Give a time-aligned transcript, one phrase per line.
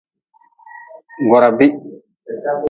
[1.29, 1.73] Goorabih.